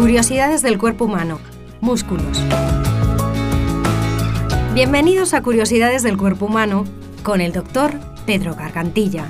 [0.00, 1.38] Curiosidades del cuerpo humano.
[1.82, 2.42] Músculos.
[4.72, 6.86] Bienvenidos a Curiosidades del cuerpo humano
[7.22, 7.92] con el doctor
[8.24, 9.26] Pedro Gargantilla.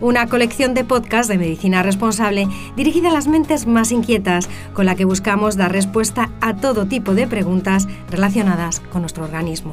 [0.00, 4.94] Una colección de podcasts de medicina responsable dirigida a las mentes más inquietas, con la
[4.94, 9.72] que buscamos dar respuesta a todo tipo de preguntas relacionadas con nuestro organismo.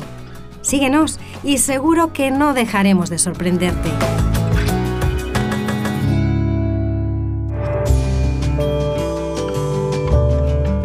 [0.59, 3.89] Síguenos y seguro que no dejaremos de sorprenderte.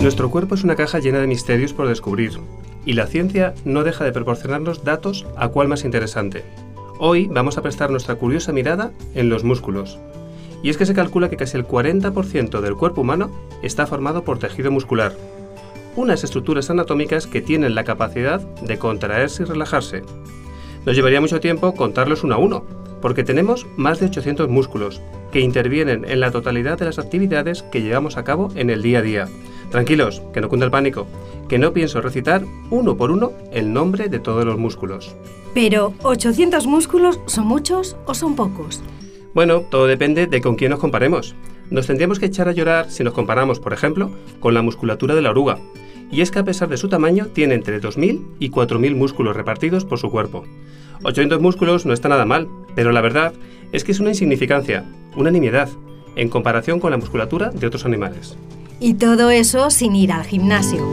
[0.05, 2.33] Nuestro cuerpo es una caja llena de misterios por descubrir,
[2.85, 6.45] y la ciencia no deja de proporcionarnos datos a cual más interesante.
[6.99, 9.99] Hoy vamos a prestar nuestra curiosa mirada en los músculos.
[10.63, 13.31] Y es que se calcula que casi el 40% del cuerpo humano
[13.63, 15.17] está formado por tejido muscular,
[15.97, 20.03] unas estructuras anatómicas que tienen la capacidad de contraerse y relajarse.
[20.85, 22.67] Nos llevaría mucho tiempo contarlos uno a uno,
[23.01, 25.01] porque tenemos más de 800 músculos
[25.35, 29.01] que intervienen en la totalidad de las actividades que llevamos a cabo en el día
[29.01, 29.29] a día,
[29.69, 31.09] Tranquilos, que no cunda el pánico,
[31.49, 35.17] que no pienso recitar uno por uno el nombre de todos los músculos.
[35.53, 38.81] Pero, ¿800 músculos son muchos o son pocos?
[39.35, 41.35] Bueno, todo depende de con quién nos comparemos.
[41.69, 45.23] Nos tendríamos que echar a llorar si nos comparamos, por ejemplo, con la musculatura de
[45.23, 45.59] la oruga.
[46.13, 49.85] Y es que a pesar de su tamaño, tiene entre 2.000 y 4.000 músculos repartidos
[49.85, 50.45] por su cuerpo.
[51.03, 52.47] 800 músculos no está nada mal,
[52.77, 53.35] pero la verdad
[53.73, 54.85] es que es una insignificancia,
[55.17, 55.69] una nimiedad,
[56.17, 58.37] en comparación con la musculatura de otros animales.
[58.81, 60.85] Y todo eso sin ir al gimnasio.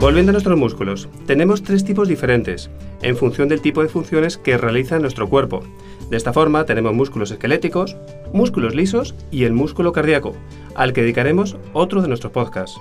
[0.00, 4.58] Volviendo a nuestros músculos, tenemos tres tipos diferentes, en función del tipo de funciones que
[4.58, 5.62] realiza nuestro cuerpo.
[6.10, 7.96] De esta forma tenemos músculos esqueléticos,
[8.32, 10.34] músculos lisos y el músculo cardíaco,
[10.74, 12.78] al que dedicaremos otro de nuestros podcasts.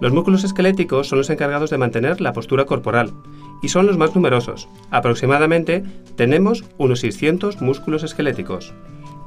[0.00, 3.12] Los músculos esqueléticos son los encargados de mantener la postura corporal
[3.60, 4.66] y son los más numerosos.
[4.90, 5.84] Aproximadamente
[6.16, 8.72] tenemos unos 600 músculos esqueléticos.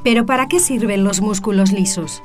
[0.04, 2.24] ¿Pero para qué sirven los músculos lisos?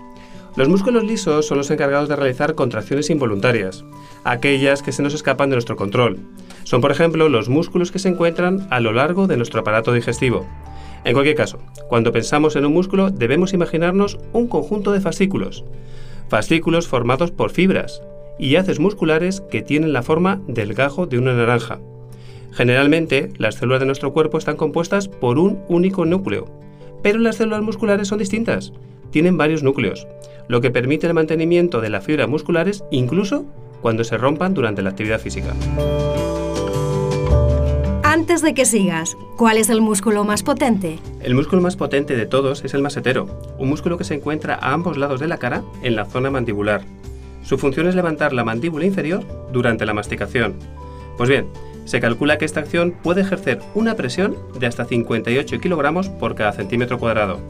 [0.57, 3.85] Los músculos lisos son los encargados de realizar contracciones involuntarias,
[4.25, 6.19] aquellas que se nos escapan de nuestro control.
[6.65, 10.47] Son, por ejemplo, los músculos que se encuentran a lo largo de nuestro aparato digestivo.
[11.05, 11.59] En cualquier caso,
[11.89, 15.65] cuando pensamos en un músculo debemos imaginarnos un conjunto de fascículos.
[16.29, 18.03] Fascículos formados por fibras
[18.39, 21.81] y haces musculares que tienen la forma del gajo de una naranja.
[22.53, 26.47] Generalmente, las células de nuestro cuerpo están compuestas por un único núcleo,
[27.03, 28.73] pero las células musculares son distintas.
[29.11, 30.07] Tienen varios núcleos,
[30.49, 33.45] lo que permite el mantenimiento de las fibras musculares incluso
[33.81, 35.55] cuando se rompan durante la actividad física.
[38.03, 40.99] Antes de que sigas, ¿cuál es el músculo más potente?
[41.21, 43.27] El músculo más potente de todos es el masetero,
[43.59, 46.83] un músculo que se encuentra a ambos lados de la cara en la zona mandibular.
[47.49, 50.57] Su función es levantar la mandíbula inferior durante la masticación.
[51.17, 51.47] Pues bien,
[51.87, 56.53] se calcula que esta acción puede ejercer una presión de hasta 58 kilogramos por cada
[56.53, 57.41] centímetro cuadrado.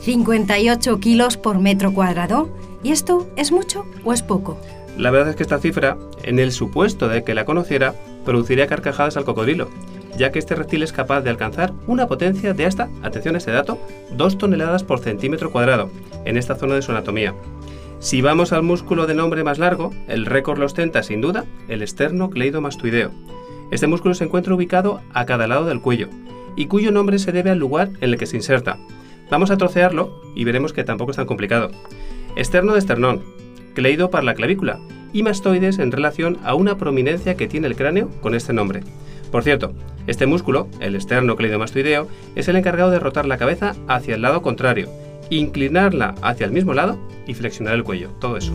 [0.00, 2.50] 58 kilos por metro cuadrado.
[2.82, 4.58] ¿Y esto es mucho o es poco?
[4.98, 7.94] La verdad es que esta cifra, en el supuesto de que la conociera,
[8.26, 9.70] produciría carcajadas al cocodrilo,
[10.18, 13.52] ya que este reptil es capaz de alcanzar una potencia de hasta, atención a este
[13.52, 13.78] dato,
[14.10, 15.88] 2 toneladas por centímetro cuadrado,
[16.26, 17.34] en esta zona de su anatomía.
[18.06, 21.82] Si vamos al músculo de nombre más largo, el récord lo ostenta sin duda el
[21.82, 23.10] esternocleidomastoideo.
[23.72, 26.08] Este músculo se encuentra ubicado a cada lado del cuello,
[26.54, 28.78] y cuyo nombre se debe al lugar en el que se inserta,
[29.28, 31.72] Vamos a trocearlo y veremos que tampoco es tan complicado.
[32.36, 33.24] Externo de esternón,
[33.74, 34.78] cleido para la clavícula
[35.12, 38.84] y mastoides en relación a una prominencia que tiene el cráneo con este nombre.
[39.32, 39.72] Por cierto,
[40.06, 42.06] este músculo, el externo cleidomastoideo,
[42.36, 44.90] es el encargado de rotar la cabeza hacia el lado contrario,
[45.30, 48.10] inclinarla hacia el mismo lado y flexionar el cuello.
[48.20, 48.52] Todo eso.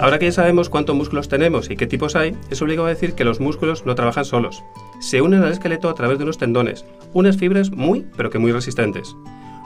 [0.00, 3.14] Ahora que ya sabemos cuántos músculos tenemos y qué tipos hay, es obligado a decir
[3.14, 4.62] que los músculos no trabajan solos
[5.00, 8.52] se unen al esqueleto a través de unos tendones, unas fibras muy, pero que muy
[8.52, 9.16] resistentes.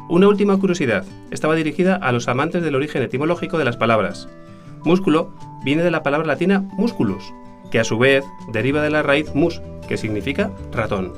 [0.08, 4.28] Una última curiosidad, estaba dirigida a los amantes del origen etimológico de las palabras.
[4.84, 5.34] Músculo
[5.64, 7.34] viene de la palabra latina musculus,
[7.70, 11.12] que a su vez deriva de la raíz mus, que significa ratón.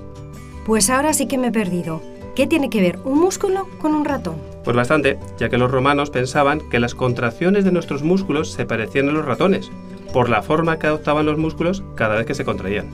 [0.65, 2.01] Pues ahora sí que me he perdido.
[2.37, 4.37] ¿Qué tiene que ver un músculo con un ratón?
[4.63, 9.09] Pues bastante, ya que los romanos pensaban que las contracciones de nuestros músculos se parecían
[9.09, 9.71] a los ratones,
[10.13, 12.91] por la forma que adoptaban los músculos cada vez que se contraían.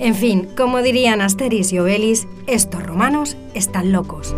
[0.00, 4.34] En fin, como dirían Asteris y Obelis, estos romanos están locos.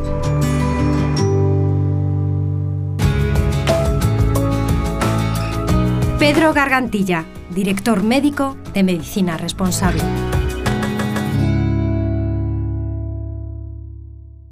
[6.19, 10.03] Pedro Gargantilla, director médico de Medicina Responsable.